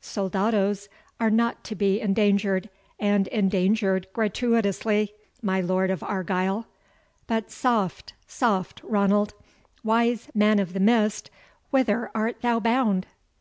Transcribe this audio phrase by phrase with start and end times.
[0.00, 0.86] Soldados
[1.18, 6.68] are not to be endangered, and endangered gratuitously, my Lord of Argyle.
[7.26, 9.34] But soft, soft, Ranald;
[9.82, 11.32] wise Man of the Mist,
[11.70, 13.08] whither art thou bound?"